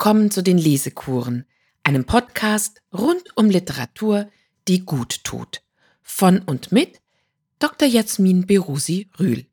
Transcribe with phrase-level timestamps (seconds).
[0.00, 1.44] Willkommen zu den Lesekuren,
[1.82, 4.30] einem Podcast rund um Literatur,
[4.66, 5.60] die gut tut.
[6.02, 7.02] Von und mit
[7.58, 7.86] Dr.
[7.86, 9.44] Jasmin Berusi Rühl.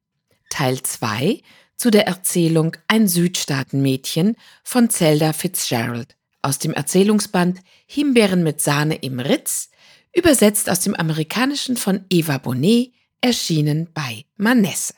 [0.50, 1.42] Teil 2
[1.76, 9.20] zu der Erzählung Ein Südstaatenmädchen von Zelda Fitzgerald aus dem Erzählungsband Himbeeren mit Sahne im
[9.20, 9.70] Ritz,
[10.16, 14.94] übersetzt aus dem Amerikanischen von Eva Bonnet, erschienen bei Manesse.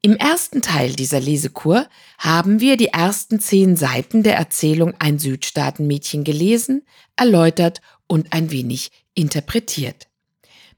[0.00, 1.88] Im ersten Teil dieser Lesekur
[2.18, 8.92] haben wir die ersten zehn Seiten der Erzählung Ein Südstaatenmädchen gelesen, erläutert und ein wenig
[9.14, 10.06] interpretiert.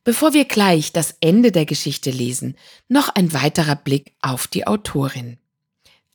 [0.04, 2.56] Bevor wir gleich das Ende der Geschichte lesen,
[2.88, 5.36] noch ein weiterer Blick auf die Autorin.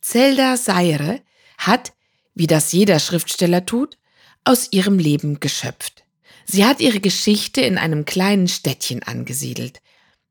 [0.00, 1.20] Zelda Sayre
[1.58, 1.92] hat,
[2.34, 3.98] wie das jeder Schriftsteller tut,
[4.42, 6.04] aus ihrem Leben geschöpft.
[6.44, 9.80] Sie hat ihre Geschichte in einem kleinen Städtchen angesiedelt.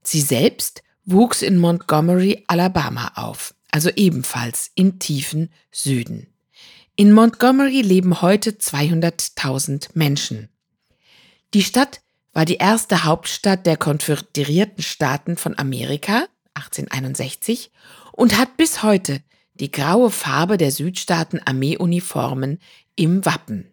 [0.04, 6.28] Sie selbst wuchs in Montgomery, Alabama auf, also ebenfalls im tiefen Süden.
[6.96, 10.50] In Montgomery leben heute 200.000 Menschen.
[11.54, 12.02] Die Stadt
[12.34, 17.72] war die erste Hauptstadt der Konföderierten Staaten von Amerika 1861
[18.12, 19.22] und hat bis heute
[19.56, 22.60] die graue Farbe der Südstaaten Armeeuniformen
[22.96, 23.68] im Wappen.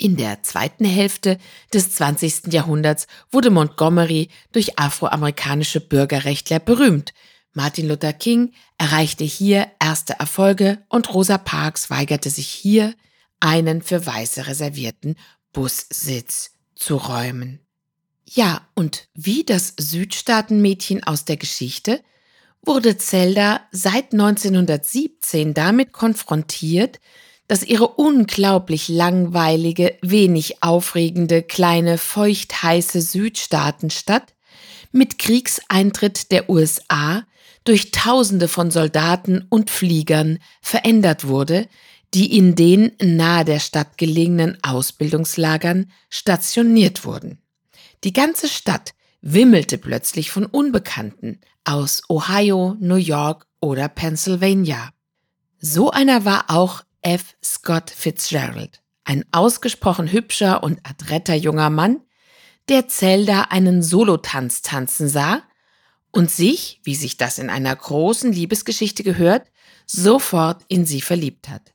[0.00, 1.38] In der zweiten Hälfte
[1.74, 2.52] des 20.
[2.52, 7.12] Jahrhunderts wurde Montgomery durch afroamerikanische Bürgerrechtler berühmt.
[7.52, 12.94] Martin Luther King erreichte hier erste Erfolge und Rosa Parks weigerte sich hier,
[13.40, 15.16] einen für Weiße reservierten
[15.52, 17.60] Bussitz zu räumen.
[18.24, 22.00] Ja, und wie das Südstaatenmädchen aus der Geschichte
[22.62, 27.00] wurde Zelda seit 1917 damit konfrontiert,
[27.48, 34.34] dass ihre unglaublich langweilige, wenig aufregende, kleine, feuchtheiße Südstaatenstadt
[34.92, 37.24] mit Kriegseintritt der USA
[37.64, 41.68] durch Tausende von Soldaten und Fliegern verändert wurde,
[42.14, 47.38] die in den nahe der Stadt gelegenen Ausbildungslagern stationiert wurden.
[48.04, 54.90] Die ganze Stadt wimmelte plötzlich von Unbekannten aus Ohio, New York oder Pennsylvania.
[55.60, 57.36] So einer war auch F.
[57.42, 62.00] Scott Fitzgerald, ein ausgesprochen hübscher und adretter junger Mann,
[62.68, 65.42] der Zelda einen Solotanz tanzen sah
[66.10, 69.50] und sich, wie sich das in einer großen Liebesgeschichte gehört,
[69.86, 71.72] sofort in sie verliebt hat.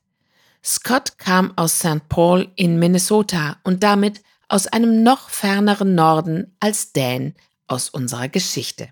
[0.62, 2.08] Scott kam aus St.
[2.08, 7.34] Paul in Minnesota und damit aus einem noch ferneren Norden als Dan
[7.66, 8.88] aus unserer Geschichte.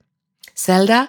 [0.54, 1.09] Zelda,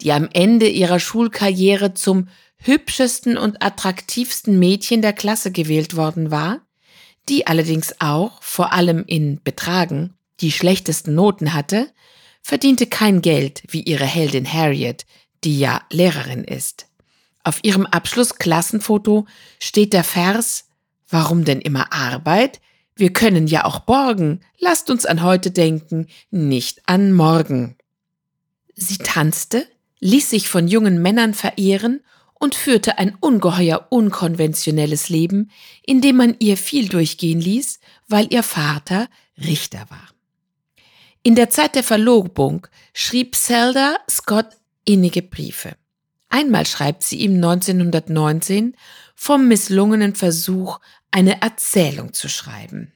[0.00, 2.28] die am Ende ihrer Schulkarriere zum
[2.62, 6.60] hübschesten und attraktivsten Mädchen der Klasse gewählt worden war,
[7.28, 11.90] die allerdings auch, vor allem in Betragen, die schlechtesten Noten hatte,
[12.42, 15.06] verdiente kein Geld wie ihre Heldin Harriet,
[15.44, 16.86] die ja Lehrerin ist.
[17.44, 19.26] Auf ihrem Abschlussklassenfoto
[19.58, 20.66] steht der Vers
[21.10, 22.60] Warum denn immer Arbeit?
[22.94, 24.40] Wir können ja auch borgen.
[24.58, 27.76] Lasst uns an heute denken, nicht an morgen.
[28.76, 29.66] Sie tanzte,
[29.98, 32.00] ließ sich von jungen Männern verehren
[32.40, 35.50] und führte ein ungeheuer unkonventionelles Leben,
[35.86, 37.78] in dem man ihr viel durchgehen ließ,
[38.08, 39.08] weil ihr Vater
[39.38, 40.08] Richter war.
[41.22, 44.48] In der Zeit der Verlobung schrieb Zelda Scott
[44.84, 45.76] innige Briefe.
[46.30, 48.74] Einmal schreibt sie ihm 1919
[49.14, 50.80] vom misslungenen Versuch,
[51.10, 52.92] eine Erzählung zu schreiben.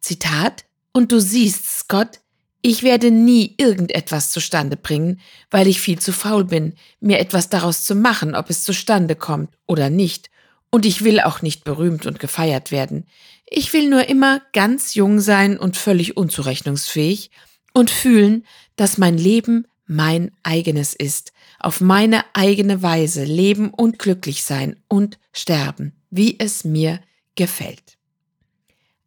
[0.00, 2.20] Zitat, und du siehst, Scott,
[2.60, 5.20] ich werde nie irgendetwas zustande bringen,
[5.50, 9.50] weil ich viel zu faul bin, mir etwas daraus zu machen, ob es zustande kommt
[9.66, 10.30] oder nicht.
[10.70, 13.06] Und ich will auch nicht berühmt und gefeiert werden.
[13.46, 17.30] Ich will nur immer ganz jung sein und völlig unzurechnungsfähig
[17.72, 18.44] und fühlen,
[18.76, 25.18] dass mein Leben mein eigenes ist, auf meine eigene Weise leben und glücklich sein und
[25.32, 27.00] sterben, wie es mir
[27.36, 27.96] gefällt.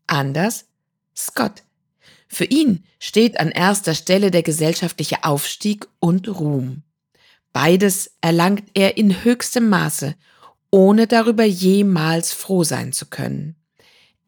[0.08, 0.66] Anders
[1.16, 1.64] Scott
[2.34, 6.84] für ihn steht an erster Stelle der gesellschaftliche Aufstieg und Ruhm.
[7.52, 10.16] Beides erlangt er in höchstem Maße,
[10.72, 13.58] ohne darüber jemals froh sein zu können.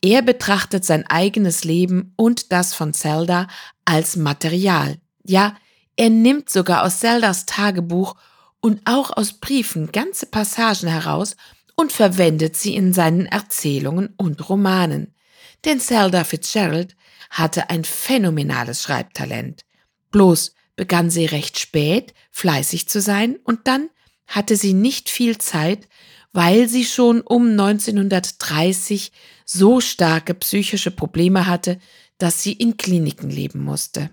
[0.02, 3.48] Er betrachtet sein eigenes Leben und das von Zelda
[3.86, 4.98] als Material.
[5.24, 5.56] Ja,
[5.96, 8.16] er nimmt sogar aus Zeldas Tagebuch
[8.60, 11.38] und auch aus Briefen ganze Passagen heraus
[11.76, 15.16] und verwendet sie in seinen Erzählungen und Romanen.
[15.64, 16.98] Denn Zelda Fitzgerald
[17.34, 19.66] hatte ein phänomenales Schreibtalent.
[20.12, 23.90] Bloß begann sie recht spät fleißig zu sein und dann
[24.28, 25.88] hatte sie nicht viel Zeit,
[26.32, 29.12] weil sie schon um 1930
[29.46, 31.80] so starke psychische Probleme hatte,
[32.20, 34.12] dass sie in Kliniken leben musste.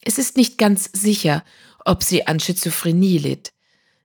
[0.00, 1.44] Es ist nicht ganz sicher,
[1.84, 3.52] ob sie an Schizophrenie litt.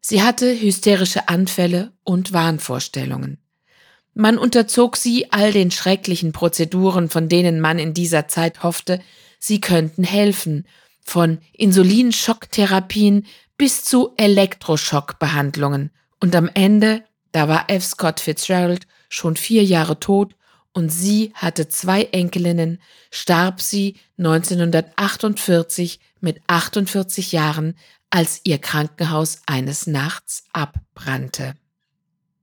[0.01, 3.37] Sie hatte hysterische Anfälle und Wahnvorstellungen.
[4.13, 9.01] Man unterzog sie all den schrecklichen Prozeduren, von denen man in dieser Zeit hoffte,
[9.39, 10.67] sie könnten helfen,
[11.01, 13.25] von Insulinschocktherapien
[13.57, 15.91] bis zu Elektroschockbehandlungen.
[16.19, 17.83] Und am Ende, da war F.
[17.83, 20.35] Scott Fitzgerald schon vier Jahre tot
[20.73, 27.75] und sie hatte zwei Enkelinnen, starb sie 1948 mit 48 Jahren,
[28.09, 31.55] als ihr Krankenhaus eines Nachts abbrannte.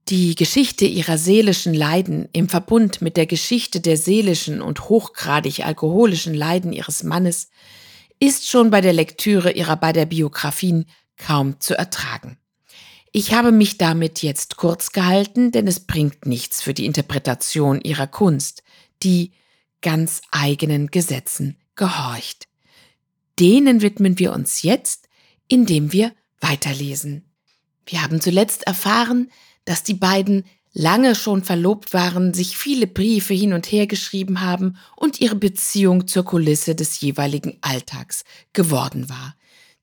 [0.09, 6.33] Die Geschichte ihrer seelischen Leiden im Verbund mit der Geschichte der seelischen und hochgradig alkoholischen
[6.33, 7.49] Leiden ihres Mannes
[8.17, 10.85] ist schon bei der Lektüre ihrer beider Biografien
[11.17, 12.37] kaum zu ertragen.
[13.11, 18.07] Ich habe mich damit jetzt kurz gehalten, denn es bringt nichts für die Interpretation ihrer
[18.07, 18.63] Kunst,
[19.03, 19.33] die
[19.81, 22.47] ganz eigenen Gesetzen gehorcht.
[23.39, 25.09] Denen widmen wir uns jetzt,
[25.49, 27.25] indem wir weiterlesen.
[27.85, 29.29] Wir haben zuletzt erfahren,
[29.67, 34.77] dass die beiden lange schon verlobt waren, sich viele Briefe hin und her geschrieben haben
[34.95, 38.23] und ihre Beziehung zur Kulisse des jeweiligen Alltags
[38.53, 39.35] geworden war.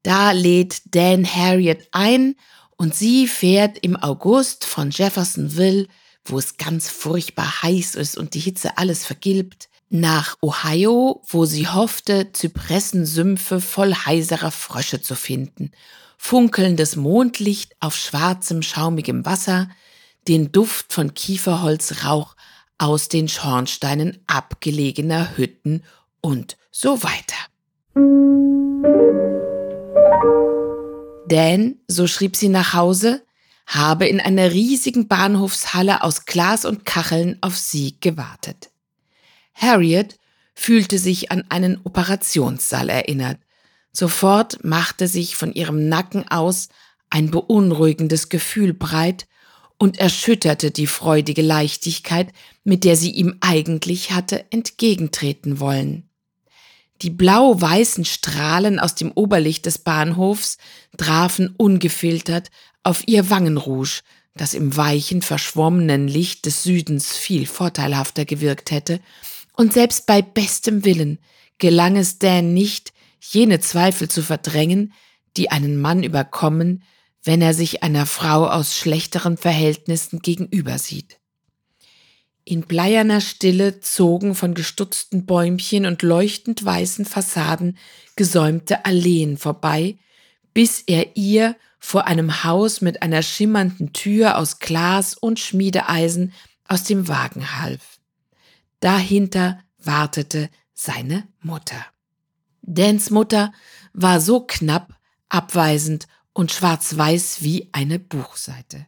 [0.02, 2.34] Da lädt Dan Harriet ein
[2.76, 5.86] und sie fährt im August von Jeffersonville,
[6.24, 11.68] wo es ganz furchtbar heiß ist und die Hitze alles vergilbt, nach Ohio, wo sie
[11.68, 15.70] hoffte, Zypressensümpfe voll heiserer Frösche zu finden
[16.24, 19.68] funkelndes Mondlicht auf schwarzem, schaumigem Wasser,
[20.26, 22.34] den Duft von Kieferholzrauch
[22.78, 25.82] aus den Schornsteinen abgelegener Hütten
[26.22, 27.36] und so weiter.
[31.28, 33.22] Dan, so schrieb sie nach Hause,
[33.66, 38.70] habe in einer riesigen Bahnhofshalle aus Glas und Kacheln auf sie gewartet.
[39.54, 40.18] Harriet
[40.54, 43.38] fühlte sich an einen Operationssaal erinnert,
[43.96, 46.68] Sofort machte sich von ihrem Nacken aus
[47.10, 49.26] ein beunruhigendes Gefühl breit
[49.78, 52.32] und erschütterte die freudige Leichtigkeit,
[52.64, 56.08] mit der sie ihm eigentlich hatte entgegentreten wollen.
[57.02, 60.58] Die blau-weißen Strahlen aus dem Oberlicht des Bahnhofs
[60.96, 62.50] trafen ungefiltert
[62.82, 64.00] auf ihr Wangenrouge,
[64.34, 69.00] das im weichen, verschwommenen Licht des Südens viel vorteilhafter gewirkt hätte,
[69.56, 71.18] und selbst bei bestem Willen
[71.58, 74.92] gelang es Dan nicht, jene Zweifel zu verdrängen,
[75.36, 76.82] die einen Mann überkommen,
[77.22, 81.18] wenn er sich einer Frau aus schlechteren Verhältnissen gegenüber sieht.
[82.44, 87.78] In bleierner Stille zogen von gestutzten Bäumchen und leuchtend weißen Fassaden
[88.16, 89.96] gesäumte Alleen vorbei,
[90.52, 96.32] bis er ihr vor einem Haus mit einer schimmernden Tür aus Glas und Schmiedeeisen
[96.68, 97.93] aus dem Wagen half.
[98.84, 101.86] Dahinter wartete seine Mutter.
[102.60, 103.50] Dans Mutter
[103.94, 104.92] war so knapp,
[105.30, 108.86] abweisend und schwarz-weiß wie eine Buchseite.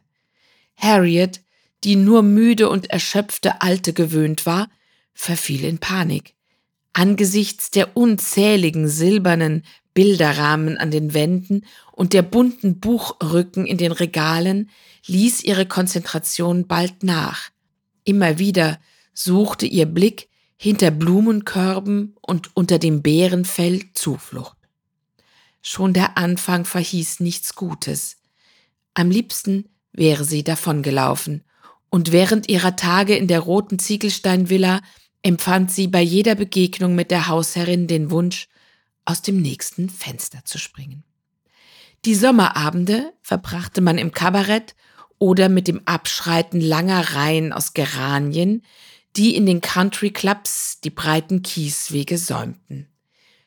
[0.75, 1.41] Harriet,
[1.83, 4.69] die nur müde und erschöpfte Alte gewöhnt war,
[5.15, 6.35] verfiel in Panik.
[6.93, 9.63] Angesichts der unzähligen silbernen
[9.95, 14.69] Bilderrahmen an den Wänden und der bunten Buchrücken in den Regalen
[15.07, 17.49] ließ ihre Konzentration bald nach.
[18.03, 18.77] Immer wieder
[19.17, 24.57] suchte ihr Blick hinter Blumenkörben und unter dem Bärenfell Zuflucht.
[25.61, 28.17] Schon der Anfang verhieß nichts Gutes.
[28.93, 31.43] Am liebsten wäre sie davongelaufen,
[31.89, 34.81] und während ihrer Tage in der roten Ziegelsteinvilla
[35.23, 38.47] empfand sie bei jeder Begegnung mit der Hausherrin den Wunsch,
[39.05, 41.03] aus dem nächsten Fenster zu springen.
[42.05, 44.75] Die Sommerabende verbrachte man im Kabarett
[45.17, 48.63] oder mit dem Abschreiten langer Reihen aus Geranien,
[49.17, 52.87] die in den Country Clubs die breiten Kieswege säumten.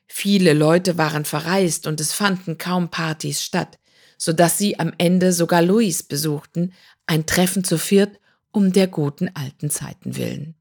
[0.07, 3.79] Viele Leute waren verreist und es fanden kaum Partys statt,
[4.19, 6.73] so dass sie am Ende sogar Louis besuchten,
[7.07, 8.19] ein Treffen zu viert
[8.53, 10.57] um der guten alten Zeiten willen.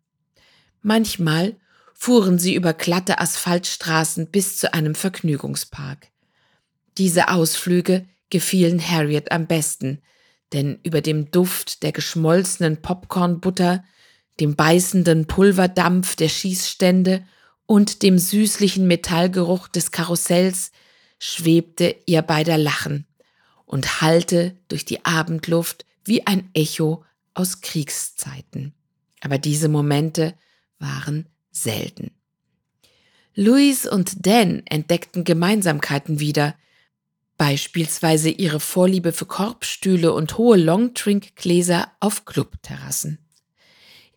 [0.84, 1.58] Manchmal
[1.96, 6.08] fuhren sie über glatte Asphaltstraßen bis zu einem Vergnügungspark.
[7.00, 10.04] Diese Ausflüge gefielen Harriet am besten,
[10.54, 13.84] denn über dem Duft der geschmolzenen Popcornbutter
[14.40, 17.24] dem beißenden Pulverdampf der Schießstände
[17.66, 20.72] und dem süßlichen Metallgeruch des Karussells
[21.20, 23.06] schwebte ihr beider Lachen
[23.66, 27.04] und hallte durch die Abendluft wie ein Echo
[27.34, 28.74] aus Kriegszeiten.
[29.22, 30.34] Aber diese Momente
[30.80, 32.12] waren selten.
[33.36, 36.56] Louis und Dan entdeckten Gemeinsamkeiten wieder,
[37.38, 43.20] beispielsweise ihre Vorliebe für Korbstühle und hohe Longdrinkgläser auf Clubterrassen.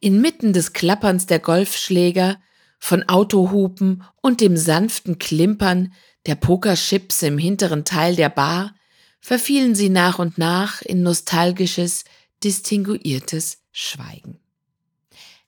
[0.03, 2.39] Inmitten des Klapperns der Golfschläger,
[2.81, 5.95] von Autohupen und dem sanften Klimpern
[6.27, 8.75] der Pokerchips im hinteren Teil der Bar
[9.21, 12.05] verfielen sie nach und nach in nostalgisches,
[12.43, 14.41] distinguiertes Schweigen.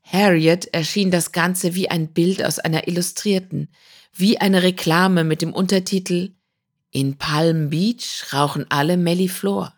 [0.04, 3.68] Harriet erschien das Ganze wie ein Bild aus einer Illustrierten,
[4.12, 6.30] wie eine Reklame mit dem Untertitel
[6.92, 9.75] In Palm Beach rauchen alle Melliflor.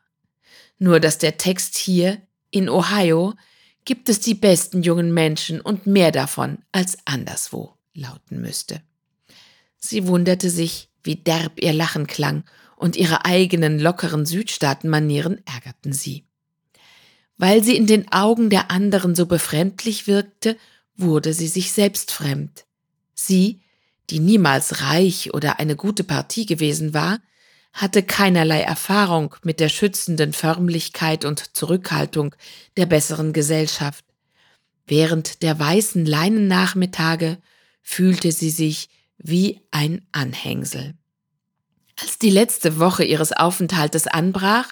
[0.79, 3.33] Nur dass der Text hier, in Ohio,
[3.87, 8.83] gibt es die besten jungen Menschen und mehr davon als anderswo lauten müsste.
[9.79, 12.45] Sie wunderte sich, wie derb ihr Lachen klang,
[12.77, 16.27] und ihre eigenen lockeren Südstaatenmanieren ärgerten sie.
[17.39, 20.59] Weil sie in den Augen der anderen so befremdlich wirkte,
[20.95, 22.67] wurde sie sich selbst fremd.
[23.15, 23.63] Sie,
[24.11, 27.19] die niemals reich oder eine gute Partie gewesen war,
[27.77, 32.35] hatte keinerlei Erfahrung mit der schützenden Förmlichkeit und Zurückhaltung
[32.79, 34.03] der besseren Gesellschaft.
[34.87, 37.39] Während der weißen Leinennachmittage
[37.83, 40.95] fühlte sie sich wie ein Anhängsel.
[42.01, 44.71] Als die letzte Woche ihres Aufenthaltes anbrach,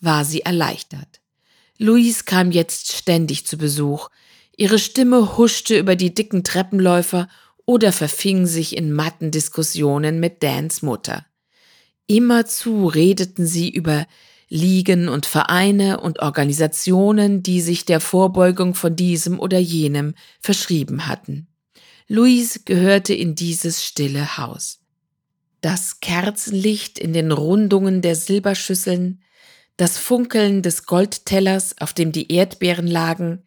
[0.00, 1.20] war sie erleichtert.
[1.78, 4.08] Louise kam jetzt ständig zu Besuch.
[4.56, 7.28] Ihre Stimme huschte über die dicken Treppenläufer
[7.64, 11.26] oder verfing sich in matten Diskussionen mit Dans Mutter.
[12.10, 14.04] Immerzu redeten sie über
[14.48, 21.46] Ligen und Vereine und Organisationen, die sich der Vorbeugung von diesem oder jenem verschrieben hatten.
[22.08, 24.80] Louise gehörte in dieses stille Haus.
[25.60, 29.22] Das Kerzenlicht in den Rundungen der Silberschüsseln,
[29.76, 33.44] das Funkeln des Goldtellers, auf dem die Erdbeeren lagen,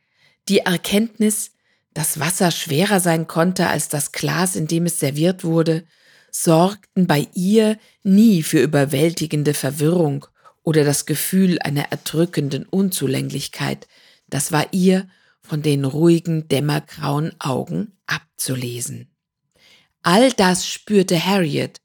[0.47, 1.51] die Erkenntnis,
[1.93, 5.83] dass Wasser schwerer sein konnte als das Glas, in dem es serviert wurde,
[6.35, 10.25] sorgten bei ihr nie für überwältigende Verwirrung
[10.63, 13.87] oder das Gefühl einer erdrückenden Unzulänglichkeit,
[14.27, 15.07] das war ihr
[15.41, 19.09] von den ruhigen, dämmergrauen Augen abzulesen.
[20.01, 21.79] All das spürte Harriet,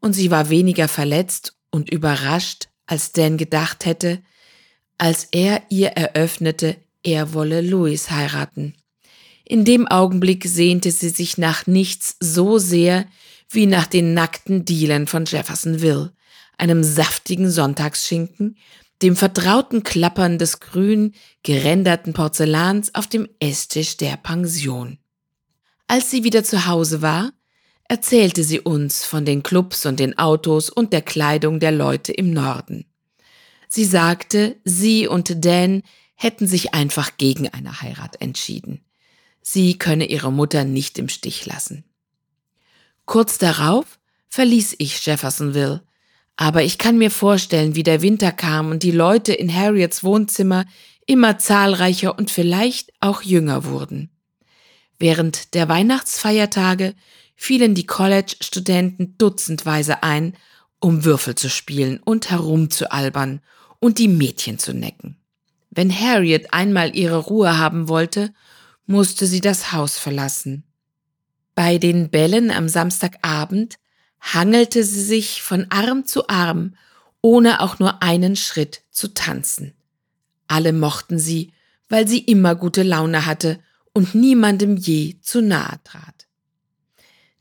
[0.00, 4.22] und sie war weniger verletzt und überrascht, als Dan gedacht hätte,
[4.96, 8.74] als er ihr eröffnete, er wolle Louis heiraten.
[9.44, 13.06] In dem Augenblick sehnte sie sich nach nichts so sehr
[13.50, 16.12] wie nach den nackten Dielen von Jeffersonville,
[16.56, 18.56] einem saftigen Sonntagsschinken,
[19.02, 24.98] dem vertrauten Klappern des grün geränderten Porzellans auf dem Esstisch der Pension.
[25.86, 27.32] Als sie wieder zu Hause war,
[27.84, 32.32] erzählte sie uns von den Clubs und den Autos und der Kleidung der Leute im
[32.32, 32.84] Norden.
[33.68, 35.82] Sie sagte, sie und Dan
[36.14, 38.84] hätten sich einfach gegen eine Heirat entschieden.
[39.40, 41.84] Sie könne ihre Mutter nicht im Stich lassen.
[43.08, 43.98] Kurz darauf
[44.28, 45.82] verließ ich Jeffersonville,
[46.36, 50.66] aber ich kann mir vorstellen, wie der Winter kam und die Leute in Harriets Wohnzimmer
[51.06, 54.10] immer zahlreicher und vielleicht auch jünger wurden.
[54.98, 56.94] Während der Weihnachtsfeiertage
[57.34, 60.36] fielen die College-Studenten dutzendweise ein,
[60.78, 63.40] um Würfel zu spielen und herumzualbern
[63.78, 65.16] und die Mädchen zu necken.
[65.70, 68.34] Wenn Harriet einmal ihre Ruhe haben wollte,
[68.84, 70.67] musste sie das Haus verlassen.
[71.58, 73.80] Bei den Bällen am Samstagabend
[74.20, 76.76] hangelte sie sich von Arm zu Arm,
[77.20, 79.74] ohne auch nur einen Schritt zu tanzen.
[80.46, 81.50] Alle mochten sie,
[81.88, 83.58] weil sie immer gute Laune hatte
[83.92, 86.28] und niemandem je zu nahe trat.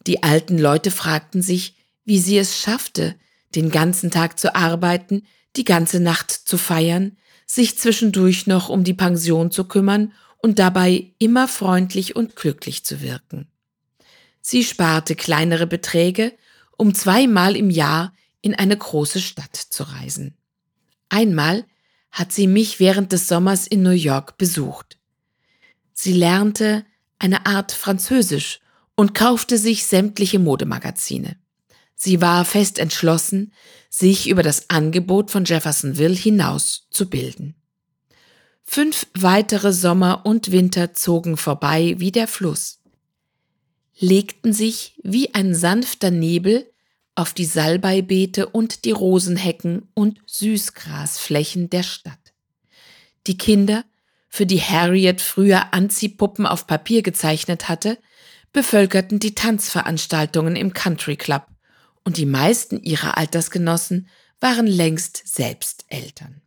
[0.07, 3.13] Die alten Leute fragten sich, wie sie es schaffte,
[3.53, 8.95] den ganzen Tag zu arbeiten, die ganze Nacht zu feiern, sich zwischendurch noch um die
[8.95, 13.47] Pension zu kümmern und dabei immer freundlich und glücklich zu wirken.
[14.49, 16.31] Sie sparte kleinere Beträge,
[16.77, 20.37] um zweimal im Jahr in eine große Stadt zu reisen.
[21.09, 21.65] Einmal
[22.11, 24.99] hat sie mich während des Sommers in New York besucht.
[25.91, 26.85] Sie lernte
[27.19, 28.61] eine Art Französisch
[28.95, 31.35] und kaufte sich sämtliche Modemagazine.
[31.93, 33.51] Sie war fest entschlossen,
[33.89, 37.55] sich über das Angebot von Jeffersonville hinaus zu bilden.
[38.63, 42.79] Fünf weitere Sommer und Winter zogen vorbei wie der Fluss,
[43.99, 46.71] legten sich wie ein sanfter Nebel
[47.15, 52.33] auf die Salbeibeete und die Rosenhecken und Süßgrasflächen der Stadt.
[53.25, 53.83] Die Kinder,
[54.29, 57.97] für die Harriet früher Anziehpuppen auf Papier gezeichnet hatte,
[58.53, 61.47] bevölkerten die Tanzveranstaltungen im Country Club,
[62.03, 64.07] und die meisten ihrer Altersgenossen
[64.39, 66.41] waren längst selbst Eltern.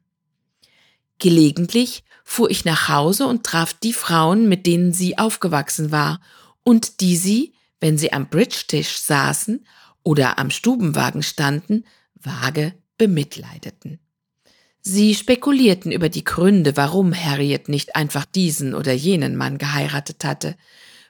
[1.18, 6.20] Gelegentlich fuhr ich nach Hause und traf die Frauen, mit denen sie aufgewachsen war
[6.62, 9.64] und die sie, wenn sie am Bridge-Tisch saßen
[10.02, 13.98] oder am Stubenwagen standen, vage bemitleideten.
[14.82, 20.56] Sie spekulierten über die Gründe, warum Harriet nicht einfach diesen oder jenen Mann geheiratet hatte,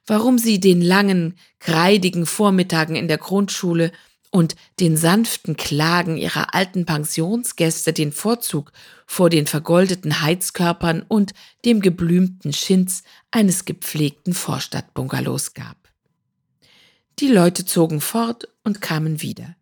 [0.06, 3.92] warum sie den langen, kreidigen Vormittagen in der Grundschule
[4.30, 8.72] und den sanften Klagen ihrer alten Pensionsgäste den Vorzug
[9.06, 11.32] vor den vergoldeten Heizkörpern und
[11.64, 15.76] dem geblümten Schinz eines gepflegten Vorstadtbungalows gab.
[17.18, 19.56] Die Leute zogen fort und kamen wieder.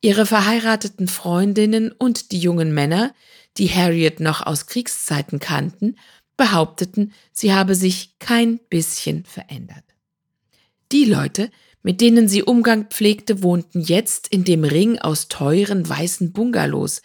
[0.00, 3.14] Ihre verheirateten Freundinnen und die jungen Männer,
[3.56, 5.96] die Harriet noch aus Kriegszeiten kannten,
[6.36, 9.84] behaupteten, sie habe sich kein bisschen verändert.
[10.92, 11.50] Die Leute,
[11.82, 17.02] mit denen sie Umgang pflegte, wohnten jetzt in dem Ring aus teuren weißen Bungalows,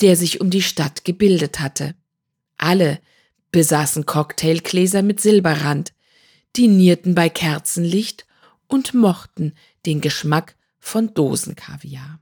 [0.00, 1.94] der sich um die Stadt gebildet hatte.
[2.56, 3.00] Alle
[3.50, 5.92] besaßen Cocktailgläser mit Silberrand,
[6.56, 8.26] dinierten bei Kerzenlicht
[8.68, 9.54] und mochten
[9.86, 12.18] den Geschmack von Dosenkaviar.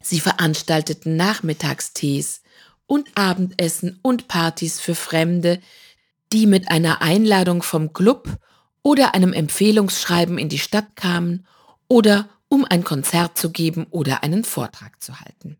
[0.00, 2.42] Sie veranstalteten Nachmittagstees
[2.86, 5.60] und Abendessen und Partys für Fremde,
[6.32, 8.28] die mit einer Einladung vom Club
[8.84, 11.46] oder einem Empfehlungsschreiben in die Stadt kamen
[11.88, 15.56] oder um ein Konzert zu geben oder einen Vortrag zu halten.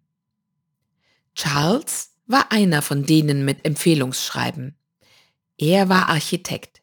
[1.34, 4.76] Charles war einer von denen mit Empfehlungsschreiben.
[5.58, 6.82] Er war Architekt.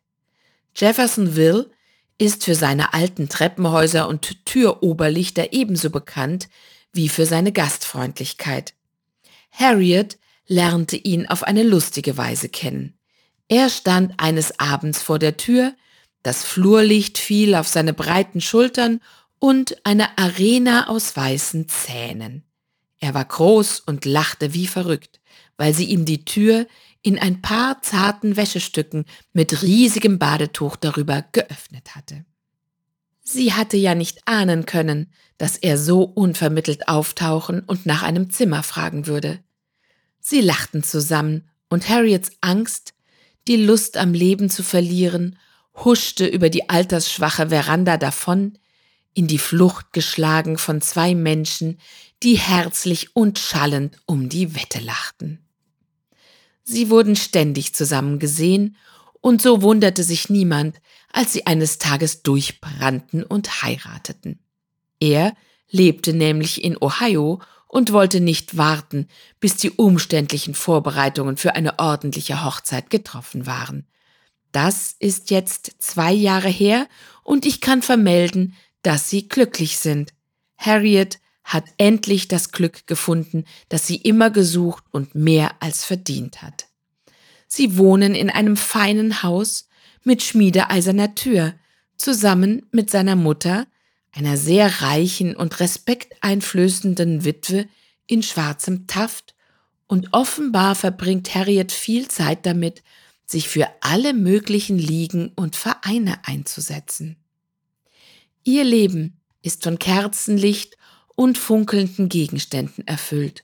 [0.75, 1.69] Jeffersonville
[2.17, 6.50] ist für seine alten Treppenhäuser und Türoberlichter ebenso bekannt
[6.91, 8.74] wie für seine Gastfreundlichkeit.
[9.51, 10.17] Harriet
[10.48, 12.98] lernte ihn auf eine lustige Weise kennen.
[13.48, 15.74] Er stand eines Abends vor der Tür,
[16.24, 19.01] das Flurlicht fiel auf seine breiten Schultern
[19.40, 22.44] und eine Arena aus weißen Zähnen.
[23.00, 25.20] Er war groß und lachte wie verrückt,
[25.58, 26.68] weil sie ihm die Tür
[27.01, 32.25] in ein paar zarten Wäschestücken mit riesigem Badetuch darüber geöffnet hatte.
[33.24, 38.62] Sie hatte ja nicht ahnen können, dass er so unvermittelt auftauchen und nach einem Zimmer
[38.62, 39.40] fragen würde.
[40.20, 42.94] Sie lachten zusammen, und Harriets Angst,
[43.48, 45.40] die Lust am Leben zu verlieren,
[45.75, 48.58] huschte über die altersschwache Veranda davon,
[49.14, 51.79] in die Flucht geschlagen von zwei Menschen,
[52.24, 55.40] die herzlich und schallend um die Wette lachten.
[56.64, 58.77] Sie wurden ständig zusammen gesehen,
[59.20, 60.81] und so wunderte sich niemand,
[61.12, 64.40] als sie eines Tages durchbrannten und heirateten.
[65.00, 65.36] Er
[65.70, 69.07] lebte nämlich in Ohio und wollte nicht warten,
[69.40, 73.88] bis die umständlichen Vorbereitungen für eine ordentliche Hochzeit getroffen waren.
[74.51, 76.87] Das ist jetzt zwei Jahre her
[77.24, 80.14] und ich kann vermelden, dass sie glücklich sind.
[80.57, 86.68] Harriet hat endlich das Glück gefunden, das sie immer gesucht und mehr als verdient hat.
[87.48, 89.68] Sie wohnen in einem feinen Haus
[90.03, 91.53] mit schmiedeeiserner Tür,
[91.98, 93.68] zusammen mit seiner Mutter,
[94.11, 97.68] einer sehr reichen und respekteinflößenden Witwe
[98.07, 99.35] in schwarzem Taft,
[99.87, 102.81] und offenbar verbringt Harriet viel Zeit damit,
[103.31, 107.17] sich für alle möglichen Ligen und Vereine einzusetzen.
[108.44, 110.77] Ihr Leben ist von Kerzenlicht
[111.15, 113.44] und funkelnden Gegenständen erfüllt.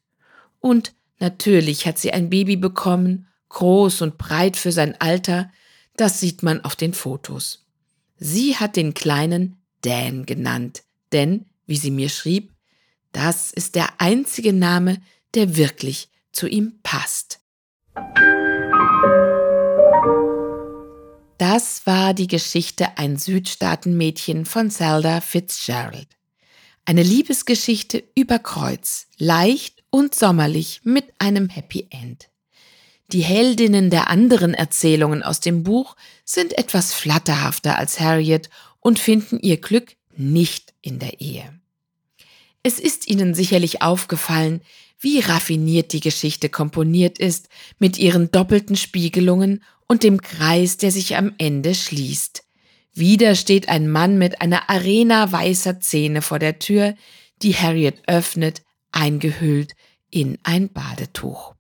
[0.59, 5.51] Und natürlich hat sie ein Baby bekommen, groß und breit für sein Alter,
[5.95, 7.65] das sieht man auf den Fotos.
[8.17, 12.51] Sie hat den kleinen Dan genannt, denn, wie sie mir schrieb,
[13.11, 15.01] das ist der einzige Name,
[15.33, 17.39] der wirklich zu ihm passt.
[21.49, 26.09] Das war die Geschichte Ein Südstaatenmädchen von Zelda Fitzgerald.
[26.83, 32.27] Eine Liebesgeschichte über Kreuz, leicht und sommerlich mit einem Happy End.
[33.13, 38.49] Die Heldinnen der anderen Erzählungen aus dem Buch sind etwas flatterhafter als Harriet
[38.81, 41.57] und finden ihr Glück nicht in der Ehe.
[42.61, 44.59] Es ist Ihnen sicherlich aufgefallen,
[44.99, 47.47] wie raffiniert die Geschichte komponiert ist,
[47.79, 52.43] mit ihren doppelten Spiegelungen und dem Kreis, der sich am Ende schließt.
[52.93, 56.95] Wieder steht ein Mann mit einer Arena weißer Zähne vor der Tür,
[57.41, 59.73] die Harriet öffnet, eingehüllt
[60.09, 61.53] in ein Badetuch.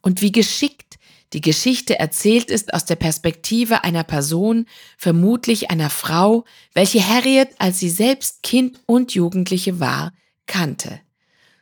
[0.00, 0.98] Und wie geschickt
[1.32, 4.66] die Geschichte erzählt ist aus der Perspektive einer Person,
[4.98, 10.12] vermutlich einer Frau, welche Harriet, als sie selbst Kind und Jugendliche war,
[10.46, 11.00] kannte.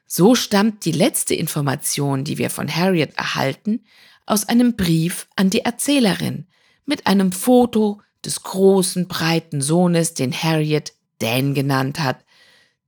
[0.06, 3.84] So stammt die letzte Information, die wir von Harriet erhalten,
[4.30, 6.46] aus einem Brief an die Erzählerin
[6.84, 12.24] mit einem Foto des großen, breiten Sohnes, den Harriet Dan genannt hat.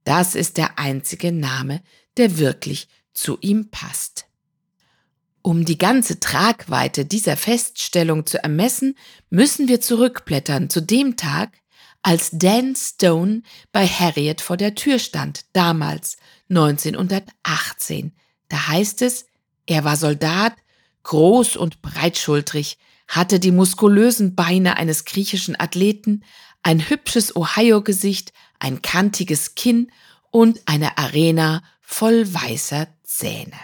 [0.05, 1.83] Das ist der einzige Name,
[2.16, 4.26] der wirklich zu ihm passt.
[5.42, 8.96] Um die ganze Tragweite dieser Feststellung zu ermessen,
[9.31, 11.59] müssen wir zurückblättern zu dem Tag,
[12.03, 16.16] als Dan Stone bei Harriet vor der Tür stand, damals
[16.48, 18.12] 1918.
[18.48, 19.26] Da heißt es,
[19.66, 20.55] er war Soldat,
[21.02, 26.22] groß und breitschultrig, hatte die muskulösen Beine eines griechischen Athleten,
[26.62, 29.90] ein hübsches Ohio-Gesicht, ein kantiges Kinn
[30.30, 33.58] und eine Arena voll weißer Zähne.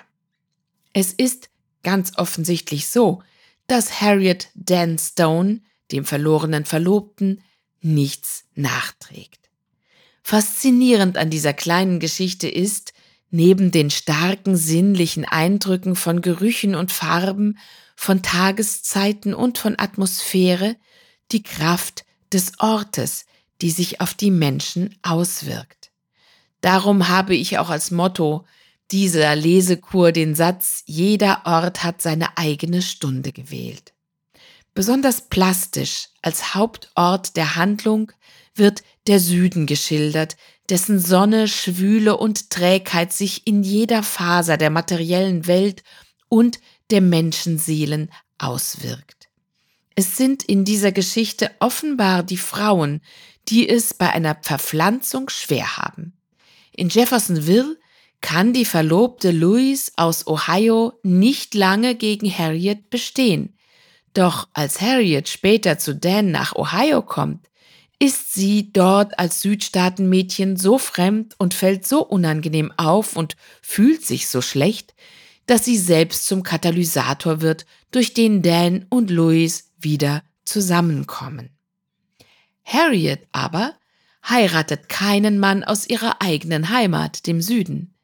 [0.92, 1.50] Es ist
[1.82, 3.22] ganz offensichtlich so,
[3.66, 5.60] dass Harriet Dan Stone,
[5.92, 7.42] dem verlorenen Verlobten,
[7.80, 9.50] nichts nachträgt.
[10.22, 12.92] Faszinierend an dieser kleinen Geschichte ist,
[13.30, 17.58] neben den starken sinnlichen Eindrücken von Gerüchen und Farben,
[17.96, 20.76] von Tageszeiten und von Atmosphäre,
[21.32, 23.26] die Kraft des Ortes,
[23.62, 25.90] die sich auf die Menschen auswirkt.
[26.60, 28.44] Darum habe ich auch als Motto
[28.90, 33.94] dieser Lesekur den Satz Jeder Ort hat seine eigene Stunde gewählt.
[34.74, 38.12] Besonders plastisch als Hauptort der Handlung
[38.54, 40.36] wird der Süden geschildert,
[40.70, 45.82] dessen Sonne, Schwüle und Trägheit sich in jeder Faser der materiellen Welt
[46.28, 46.58] und
[46.90, 49.28] der Menschenseelen auswirkt.
[49.94, 53.00] Es sind in dieser Geschichte offenbar die Frauen,
[53.48, 56.12] die es bei einer Verpflanzung schwer haben.
[56.72, 57.78] In Jeffersonville
[58.20, 63.56] kann die Verlobte Louise aus Ohio nicht lange gegen Harriet bestehen.
[64.14, 67.46] Doch als Harriet später zu Dan nach Ohio kommt,
[67.98, 74.28] ist sie dort als Südstaatenmädchen so fremd und fällt so unangenehm auf und fühlt sich
[74.28, 74.94] so schlecht,
[75.46, 81.50] dass sie selbst zum Katalysator wird, durch den Dan und Louise wieder zusammenkommen.
[82.64, 83.74] Harriet aber
[84.28, 87.94] heiratet keinen Mann aus ihrer eigenen Heimat, dem Süden.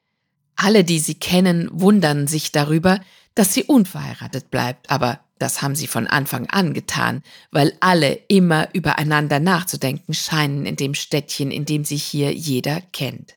[0.54, 3.00] Alle, die sie kennen, wundern sich darüber,
[3.34, 8.68] dass sie unverheiratet bleibt, aber das haben sie von Anfang an getan, weil alle immer
[8.74, 13.34] übereinander nachzudenken scheinen in dem Städtchen, in dem sich hier jeder kennt.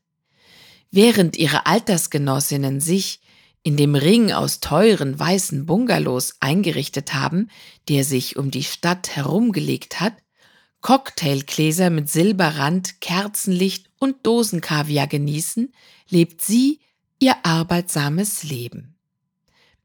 [0.91, 3.21] Während ihre Altersgenossinnen sich
[3.63, 7.49] in dem Ring aus teuren weißen Bungalows eingerichtet haben,
[7.89, 10.13] der sich um die Stadt herumgelegt hat,
[10.81, 15.73] Cocktailgläser mit Silberrand, Kerzenlicht und Dosenkaviar genießen,
[16.07, 16.79] lebt sie
[17.19, 18.94] ihr arbeitsames Leben.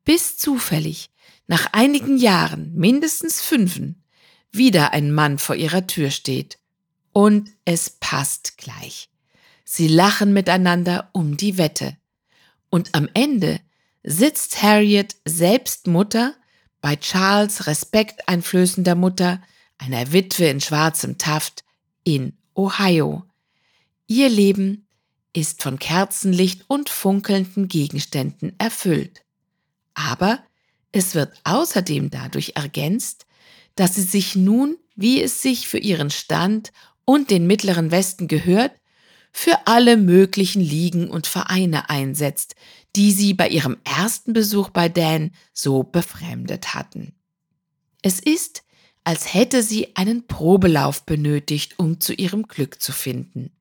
[0.04, 1.10] Bis zufällig,
[1.46, 4.04] nach einigen Jahren, mindestens fünfen,
[4.52, 6.58] wieder ein Mann vor ihrer Tür steht.
[7.12, 9.08] Und es passt gleich.
[9.64, 11.96] Sie lachen miteinander um die Wette.
[12.70, 13.60] Und am Ende
[14.02, 16.34] sitzt Harriet selbst Mutter
[16.80, 19.42] bei Charles respekteinflößender Mutter,
[19.78, 21.64] einer Witwe in schwarzem Taft,
[22.04, 23.24] in Ohio.
[24.06, 24.86] Ihr Leben
[25.32, 29.22] ist von Kerzenlicht und funkelnden Gegenständen erfüllt.
[29.94, 30.42] Aber
[30.92, 33.26] es wird außerdem dadurch ergänzt,
[33.74, 36.72] dass sie sich nun, wie es sich für ihren Stand
[37.05, 38.72] und den mittleren Westen gehört,
[39.33, 42.57] für alle möglichen Ligen und Vereine einsetzt,
[42.96, 47.14] die sie bei ihrem ersten Besuch bei Dan so befremdet hatten.
[48.03, 48.64] Es ist,
[49.05, 53.53] als hätte sie einen Probelauf benötigt, um zu ihrem Glück zu finden.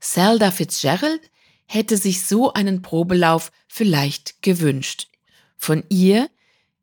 [0.00, 1.30] Zelda Fitzgerald
[1.72, 5.08] hätte sich so einen Probelauf vielleicht gewünscht.
[5.56, 6.28] Von ihr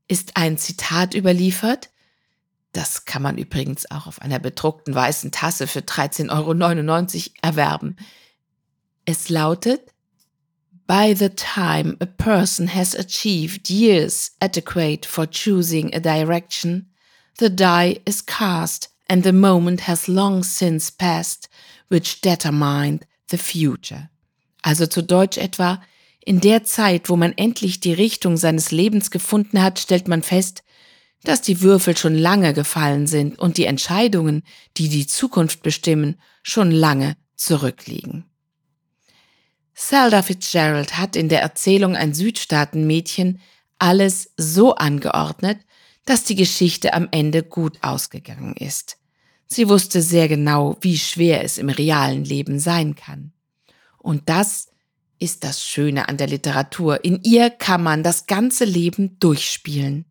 [0.07, 1.89] ist ein Zitat überliefert,
[2.71, 7.97] das kann man übrigens auch auf einer bedruckten weißen Tasse für 13,99 Euro erwerben.
[9.05, 9.93] Es lautet,
[10.87, 16.91] By the time a person has achieved years adequate for choosing a direction,
[17.37, 21.47] the die is cast and the moment has long since passed
[21.89, 24.09] which determined the future.
[24.61, 25.81] Also zu Deutsch etwa,
[26.23, 30.63] in der Zeit, wo man endlich die Richtung seines Lebens gefunden hat, stellt man fest,
[31.23, 34.43] dass die Würfel schon lange gefallen sind und die Entscheidungen,
[34.77, 38.25] die die Zukunft bestimmen, schon lange zurückliegen.
[39.75, 43.39] Zelda Fitzgerald hat in der Erzählung ein Südstaatenmädchen
[43.79, 45.57] alles so angeordnet,
[46.05, 48.97] dass die Geschichte am Ende gut ausgegangen ist.
[49.47, 53.31] Sie wusste sehr genau, wie schwer es im realen Leben sein kann.
[53.99, 54.69] Und das
[55.19, 57.03] ist das Schöne an der Literatur.
[57.03, 60.05] In ihr kann man das ganze Leben durchspielen.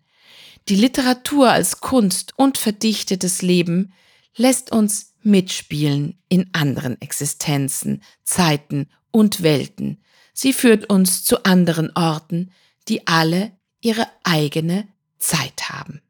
[0.69, 3.93] Die Literatur als Kunst und verdichtetes Leben
[4.37, 10.03] lässt uns mitspielen in anderen Existenzen, Zeiten und Welten.
[10.35, 12.53] Sie führt uns zu anderen Orten,
[12.89, 14.87] die alle ihre eigene
[15.19, 16.03] Zeit haben.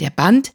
[0.00, 0.52] Der Band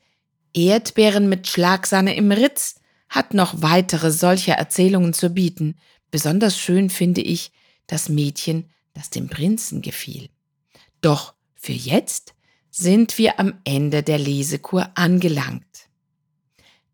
[0.54, 2.76] Erdbeeren mit Schlagsahne im Ritz
[3.10, 5.76] hat noch weitere solcher Erzählungen zu bieten.
[6.16, 7.52] Besonders schön finde ich
[7.88, 10.30] das Mädchen, das dem Prinzen gefiel.
[11.02, 12.36] Doch für jetzt
[12.72, 15.90] sind wir am Ende der Lesekur angelangt.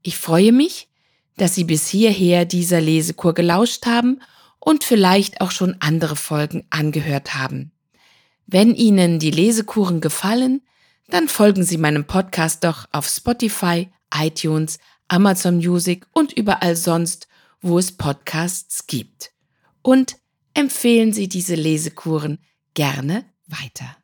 [0.02, 0.90] Ich freue mich,
[1.38, 4.24] dass Sie bis hierher dieser Lesekur gelauscht haben
[4.60, 7.74] und vielleicht auch schon andere Folgen angehört haben.
[8.48, 10.64] Wenn Ihnen die Lesekuren gefallen,
[11.10, 14.80] dann folgen Sie meinem Podcast doch auf Spotify, iTunes,
[15.10, 17.28] Amazon Music und überall sonst,
[17.62, 19.32] wo es Podcasts gibt.
[19.82, 20.18] Und
[20.54, 22.40] empfehlen Sie diese Lesekuren
[22.74, 23.98] gerne weiter.